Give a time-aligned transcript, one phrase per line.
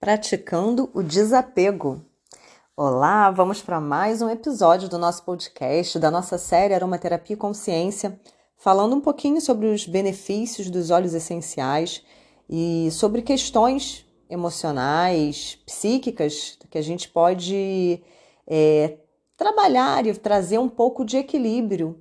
[0.00, 2.04] praticando o desapego.
[2.76, 8.18] Olá, vamos para mais um episódio do nosso podcast, da nossa série Aromaterapia e Consciência,
[8.56, 12.04] falando um pouquinho sobre os benefícios dos óleos essenciais
[12.48, 18.00] e sobre questões emocionais, psíquicas, que a gente pode
[18.46, 18.98] é,
[19.36, 21.98] trabalhar e trazer um pouco de equilíbrio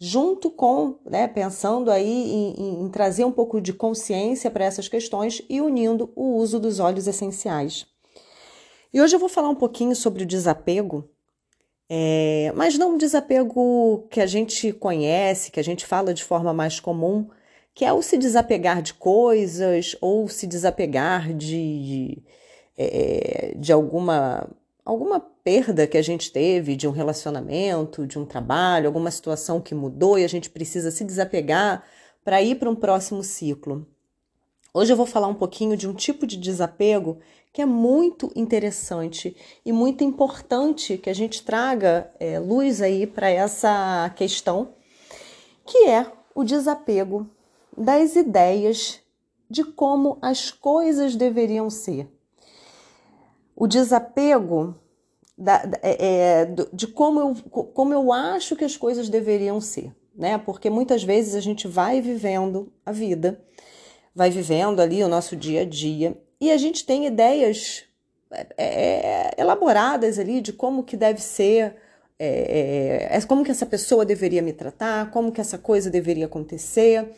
[0.00, 5.42] junto com, né, pensando aí em, em, trazer um pouco de consciência para essas questões
[5.48, 7.86] e unindo o uso dos óleos essenciais.
[8.92, 11.08] E hoje eu vou falar um pouquinho sobre o desapego,
[11.90, 16.52] é, mas não um desapego que a gente conhece, que a gente fala de forma
[16.52, 17.28] mais comum,
[17.74, 22.22] que é o se desapegar de coisas ou se desapegar de, de,
[22.76, 24.48] é, de alguma
[24.88, 29.74] alguma perda que a gente teve de um relacionamento, de um trabalho, alguma situação que
[29.74, 31.84] mudou e a gente precisa se desapegar
[32.24, 33.86] para ir para um próximo ciclo.
[34.72, 37.18] Hoje eu vou falar um pouquinho de um tipo de desapego
[37.52, 43.28] que é muito interessante e muito importante que a gente traga é, luz aí para
[43.28, 44.70] essa questão,
[45.66, 47.28] que é o desapego
[47.76, 49.00] das ideias
[49.50, 52.08] de como as coisas deveriam ser
[53.58, 54.76] o desapego
[55.36, 60.38] da, é, é de como eu, como eu acho que as coisas deveriam ser, né?
[60.38, 63.42] Porque muitas vezes a gente vai vivendo a vida,
[64.14, 67.84] vai vivendo ali o nosso dia a dia e a gente tem ideias
[68.30, 71.74] é, é elaboradas ali de como que deve ser,
[72.16, 77.08] é, é, como que essa pessoa deveria me tratar, como que essa coisa deveria acontecer,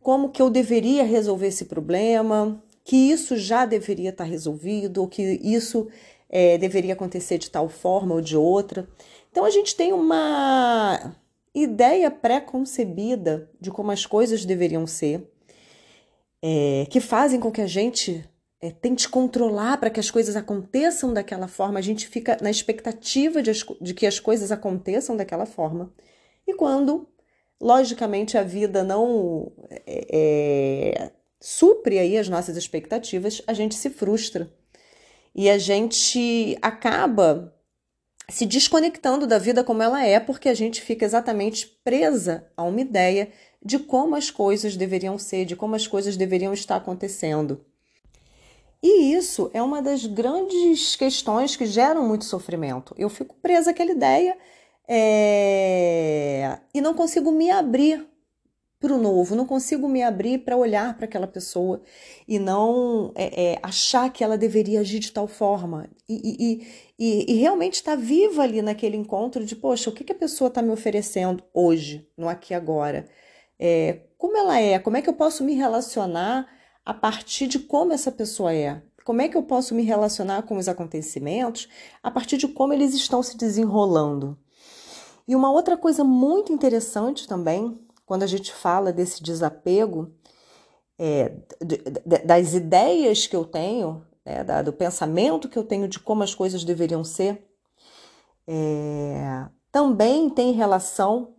[0.00, 5.22] como que eu deveria resolver esse problema, que isso já deveria estar resolvido, ou que
[5.42, 5.88] isso
[6.28, 8.86] é, deveria acontecer de tal forma ou de outra.
[9.30, 11.16] Então a gente tem uma
[11.54, 15.26] ideia pré-concebida de como as coisas deveriam ser,
[16.42, 18.28] é, que fazem com que a gente
[18.60, 23.40] é, tente controlar para que as coisas aconteçam daquela forma, a gente fica na expectativa
[23.40, 25.92] de, de que as coisas aconteçam daquela forma.
[26.46, 27.08] E quando,
[27.60, 29.50] logicamente, a vida não
[29.86, 31.12] é, é
[31.44, 34.50] supre aí as nossas expectativas, a gente se frustra.
[35.34, 37.54] E a gente acaba
[38.30, 42.80] se desconectando da vida como ela é, porque a gente fica exatamente presa a uma
[42.80, 43.30] ideia
[43.62, 47.62] de como as coisas deveriam ser, de como as coisas deveriam estar acontecendo.
[48.82, 52.94] E isso é uma das grandes questões que geram muito sofrimento.
[52.96, 54.34] Eu fico presa àquela ideia
[54.88, 56.58] é...
[56.72, 58.13] e não consigo me abrir
[58.80, 61.80] para o novo, não consigo me abrir para olhar para aquela pessoa
[62.28, 66.66] e não é, é, achar que ela deveria agir de tal forma e, e,
[66.98, 70.16] e, e realmente estar tá viva ali naquele encontro de, poxa, o que, que a
[70.16, 73.08] pessoa está me oferecendo hoje, no aqui e agora?
[73.58, 74.78] É, como ela é?
[74.78, 76.46] Como é que eu posso me relacionar
[76.84, 78.82] a partir de como essa pessoa é?
[79.04, 81.68] Como é que eu posso me relacionar com os acontecimentos
[82.02, 84.38] a partir de como eles estão se desenrolando?
[85.26, 90.12] E uma outra coisa muito interessante também quando a gente fala desse desapego,
[90.98, 91.32] é,
[92.24, 96.64] das ideias que eu tenho, né, do pensamento que eu tenho de como as coisas
[96.64, 97.44] deveriam ser,
[98.46, 101.34] é, também tem relação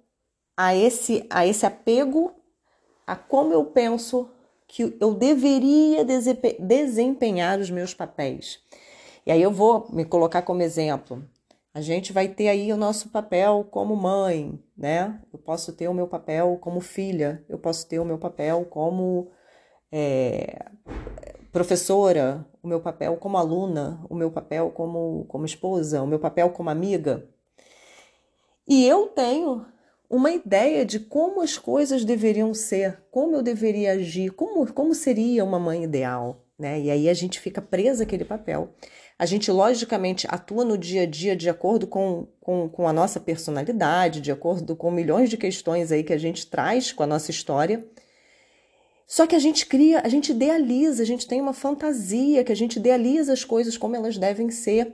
[0.57, 2.33] a esse, a esse apego
[3.05, 4.29] a como eu penso
[4.67, 6.03] que eu deveria
[6.59, 8.59] desempenhar os meus papéis.
[9.25, 11.23] E aí eu vou me colocar como exemplo.
[11.75, 15.19] A gente vai ter aí o nosso papel como mãe, né?
[15.33, 19.29] Eu posso ter o meu papel como filha, eu posso ter o meu papel como
[19.91, 20.67] é,
[21.51, 26.49] professora, o meu papel como aluna, o meu papel como, como esposa, o meu papel
[26.51, 27.27] como amiga.
[28.65, 29.65] E eu tenho
[30.09, 35.43] uma ideia de como as coisas deveriam ser, como eu deveria agir, como, como seria
[35.43, 36.79] uma mãe ideal, né?
[36.79, 38.73] E aí a gente fica presa àquele papel.
[39.17, 43.19] A gente, logicamente, atua no dia a dia de acordo com, com, com a nossa
[43.19, 47.31] personalidade, de acordo com milhões de questões aí que a gente traz com a nossa
[47.31, 47.85] história.
[49.07, 52.55] Só que a gente cria, a gente idealiza, a gente tem uma fantasia, que a
[52.55, 54.93] gente idealiza as coisas como elas devem ser.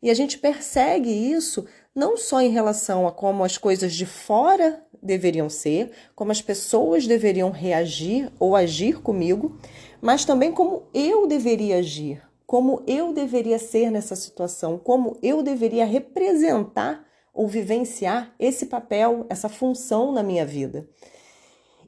[0.00, 4.82] E a gente persegue isso não só em relação a como as coisas de fora
[5.02, 9.58] deveriam ser, como as pessoas deveriam reagir ou agir comigo,
[10.00, 15.84] mas também como eu deveria agir, como eu deveria ser nessa situação, como eu deveria
[15.84, 20.88] representar ou vivenciar esse papel, essa função na minha vida.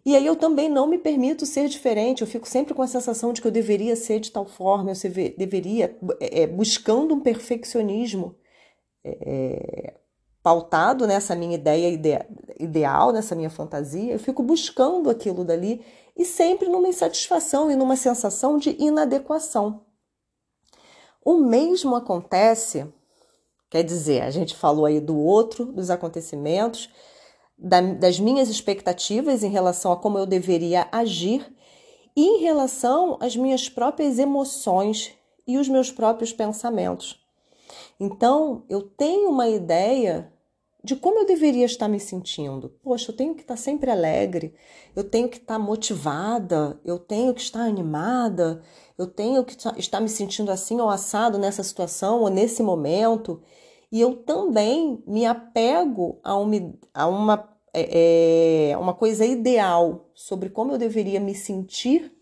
[0.04, 3.32] E aí eu também não me permito ser diferente, eu fico sempre com a sensação
[3.32, 8.36] de que eu deveria ser de tal forma, eu deveria, é, buscando um perfeccionismo
[9.02, 9.94] é,
[10.42, 12.18] pautado nessa minha ideia ide
[12.58, 15.80] ideal, nessa minha fantasia, eu fico buscando aquilo dali
[16.14, 19.88] e sempre numa insatisfação e numa sensação de inadequação.
[21.24, 22.86] O mesmo acontece,
[23.68, 26.88] quer dizer, a gente falou aí do outro, dos acontecimentos,
[27.58, 31.54] da, das minhas expectativas em relação a como eu deveria agir
[32.16, 35.12] e em relação às minhas próprias emoções
[35.46, 37.20] e os meus próprios pensamentos.
[37.98, 40.32] Então, eu tenho uma ideia
[40.82, 42.70] de como eu deveria estar me sentindo.
[42.82, 44.54] Poxa, eu tenho que estar sempre alegre,
[44.96, 48.62] eu tenho que estar motivada, eu tenho que estar animada,
[49.00, 53.40] eu tenho que estar me sentindo assim ou assado nessa situação ou nesse momento.
[53.90, 60.50] E eu também me apego a uma, a uma, é, é uma coisa ideal sobre
[60.50, 62.12] como eu deveria me sentir.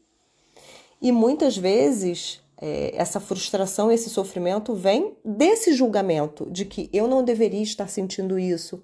[1.02, 7.24] E muitas vezes é, essa frustração, esse sofrimento vem desse julgamento de que eu não
[7.24, 8.80] deveria estar sentindo isso.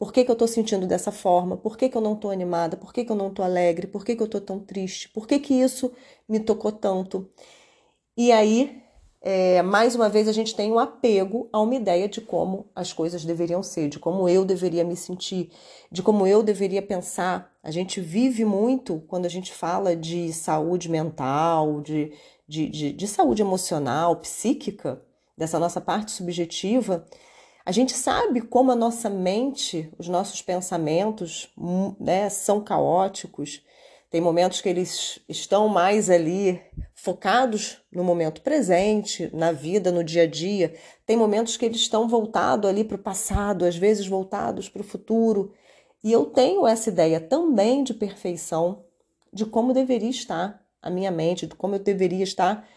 [0.00, 1.58] Por que, que eu estou sentindo dessa forma?
[1.58, 2.74] Por que, que eu não estou animada?
[2.76, 3.86] Por que, que eu não estou alegre?
[3.86, 5.10] Por que, que eu estou tão triste?
[5.10, 5.92] Por que, que isso
[6.26, 7.30] me tocou tanto?
[8.16, 8.82] E aí
[9.22, 12.92] é, mais uma vez a gente tem um apego a uma ideia de como as
[12.94, 15.50] coisas deveriam ser, de como eu deveria me sentir,
[15.92, 17.54] de como eu deveria pensar.
[17.62, 22.12] A gente vive muito quando a gente fala de saúde mental, de,
[22.48, 25.02] de, de, de saúde emocional, psíquica,
[25.36, 27.04] dessa nossa parte subjetiva.
[27.64, 33.62] A gente sabe como a nossa mente, os nossos pensamentos hum, né, são caóticos,
[34.10, 36.60] tem momentos que eles estão mais ali
[36.94, 40.74] focados no momento presente, na vida, no dia a dia.
[41.06, 44.84] Tem momentos que eles estão voltados ali para o passado, às vezes voltados para o
[44.84, 45.52] futuro.
[46.02, 48.84] E eu tenho essa ideia também de perfeição,
[49.32, 52.68] de como deveria estar a minha mente, de como eu deveria estar,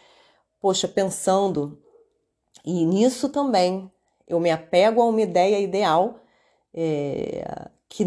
[0.60, 1.82] poxa, pensando.
[2.64, 3.90] E nisso também
[4.26, 6.20] eu me apego a uma ideia ideal
[6.72, 8.04] é, que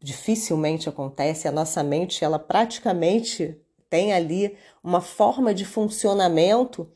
[0.00, 1.48] dificilmente acontece.
[1.48, 3.60] A nossa mente, ela praticamente
[3.90, 6.90] tem ali uma forma de funcionamento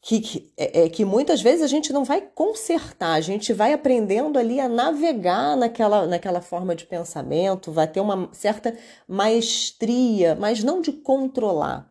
[0.00, 3.72] que, que, é, é, que muitas vezes a gente não vai consertar, a gente vai
[3.72, 8.76] aprendendo ali a navegar naquela, naquela forma de pensamento, vai ter uma certa
[9.06, 11.88] maestria, mas não de controlar.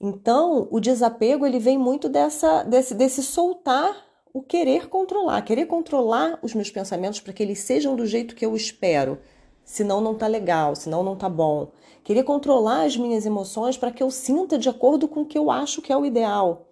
[0.00, 3.94] Então, o desapego ele vem muito dessa, desse, desse soltar
[4.32, 8.46] o querer controlar, querer controlar os meus pensamentos para que eles sejam do jeito que
[8.46, 9.18] eu espero,
[9.64, 11.70] senão não tá legal, senão não tá bom.
[12.02, 15.50] Querer controlar as minhas emoções para que eu sinta de acordo com o que eu
[15.50, 16.68] acho que é o ideal.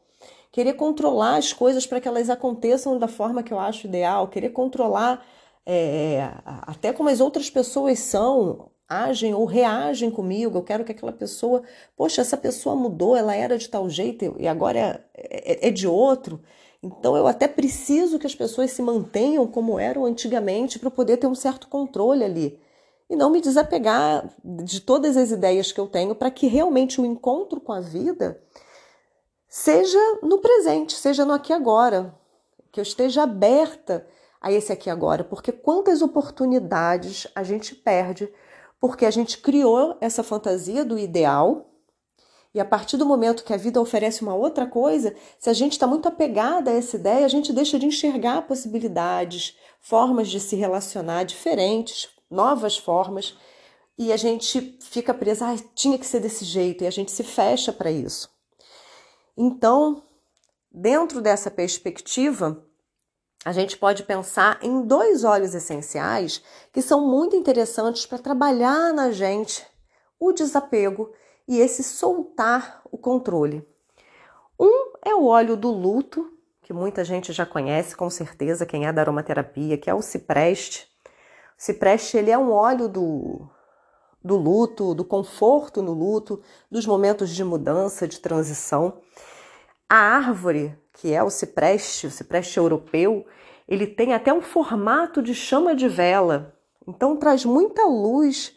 [0.50, 4.26] Querer controlar as coisas para que elas aconteçam da forma que eu acho ideal.
[4.26, 5.24] Querer controlar
[5.64, 10.58] é, até como as outras pessoas são, agem ou reagem comigo.
[10.58, 11.62] Eu quero que aquela pessoa,
[11.96, 15.86] poxa, essa pessoa mudou, ela era de tal jeito e agora é, é, é de
[15.86, 16.42] outro.
[16.82, 21.26] Então eu até preciso que as pessoas se mantenham como eram antigamente para poder ter
[21.26, 22.58] um certo controle ali.
[23.08, 27.04] E não me desapegar de todas as ideias que eu tenho para que realmente o
[27.04, 28.42] encontro com a vida
[29.48, 32.14] seja no presente, seja no aqui agora,
[32.70, 34.06] que eu esteja aberta
[34.40, 38.32] a esse aqui agora, porque quantas oportunidades a gente perde
[38.80, 41.69] porque a gente criou essa fantasia do ideal
[42.52, 45.72] e a partir do momento que a vida oferece uma outra coisa, se a gente
[45.72, 50.56] está muito apegada a essa ideia, a gente deixa de enxergar possibilidades, formas de se
[50.56, 53.36] relacionar diferentes, novas formas,
[53.96, 57.22] e a gente fica presa, ah, tinha que ser desse jeito, e a gente se
[57.22, 58.28] fecha para isso.
[59.36, 60.02] Então,
[60.72, 62.64] dentro dessa perspectiva,
[63.44, 69.12] a gente pode pensar em dois olhos essenciais que são muito interessantes para trabalhar na
[69.12, 69.64] gente
[70.18, 71.10] o desapego
[71.50, 73.66] e esse soltar o controle.
[74.58, 78.92] Um é o óleo do luto, que muita gente já conhece com certeza, quem é
[78.92, 80.86] da aromaterapia, que é o cipreste.
[81.58, 83.50] O cipreste ele é um óleo do,
[84.22, 86.40] do luto, do conforto no luto,
[86.70, 89.00] dos momentos de mudança, de transição.
[89.88, 93.26] A árvore, que é o cipreste, o cipreste europeu,
[93.66, 96.54] ele tem até um formato de chama de vela.
[96.86, 98.56] Então traz muita luz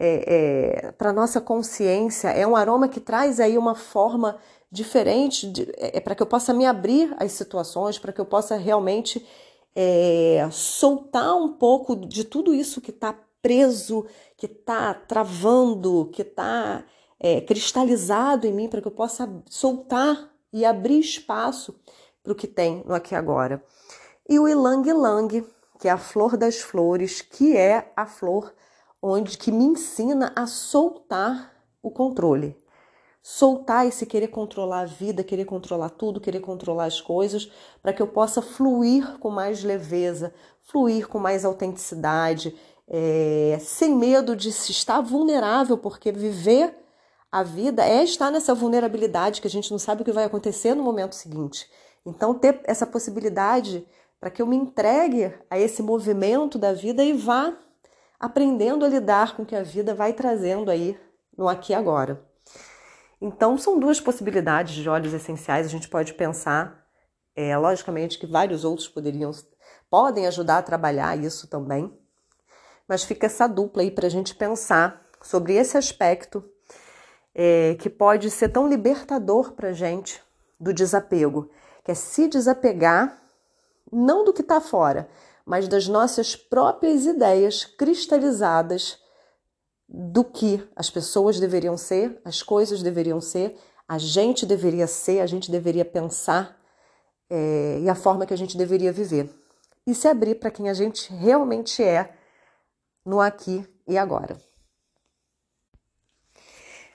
[0.00, 2.28] é, é, para nossa consciência.
[2.28, 4.38] É um aroma que traz aí uma forma
[4.72, 8.24] diferente, de, é, é para que eu possa me abrir às situações, para que eu
[8.24, 9.26] possa realmente
[9.76, 14.06] é, soltar um pouco de tudo isso que está preso,
[14.38, 16.82] que está travando, que está
[17.18, 21.78] é, cristalizado em mim, para que eu possa soltar e abrir espaço
[22.22, 23.62] para o que tem no aqui agora.
[24.28, 25.44] E o ilang ilang,
[25.78, 28.52] que é a flor das flores, que é a flor
[29.02, 31.52] onde que me ensina a soltar
[31.82, 32.56] o controle.
[33.22, 37.50] Soltar esse querer controlar a vida, querer controlar tudo, querer controlar as coisas,
[37.82, 42.56] para que eu possa fluir com mais leveza, fluir com mais autenticidade,
[42.88, 46.74] é, sem medo de se estar vulnerável, porque viver
[47.30, 50.74] a vida é estar nessa vulnerabilidade que a gente não sabe o que vai acontecer
[50.74, 51.70] no momento seguinte.
[52.04, 53.86] Então, ter essa possibilidade
[54.18, 57.56] para que eu me entregue a esse movimento da vida e vá
[58.20, 61.00] aprendendo a lidar com o que a vida vai trazendo aí
[61.36, 62.22] no aqui e agora.
[63.18, 65.66] Então, são duas possibilidades de óleos essenciais.
[65.66, 66.86] A gente pode pensar,
[67.34, 69.30] é, logicamente, que vários outros poderiam,
[69.88, 71.92] podem ajudar a trabalhar isso também,
[72.86, 76.44] mas fica essa dupla aí para a gente pensar sobre esse aspecto
[77.34, 80.22] é, que pode ser tão libertador para gente
[80.58, 81.50] do desapego,
[81.84, 83.16] que é se desapegar
[83.92, 85.08] não do que está fora,
[85.44, 88.98] mas das nossas próprias ideias cristalizadas
[89.88, 93.56] do que as pessoas deveriam ser, as coisas deveriam ser,
[93.88, 96.56] a gente deveria ser, a gente deveria pensar
[97.28, 99.28] é, e a forma que a gente deveria viver.
[99.86, 102.14] E se abrir para quem a gente realmente é
[103.04, 104.36] no aqui e agora.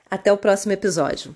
[0.09, 1.35] Até o próximo episódio.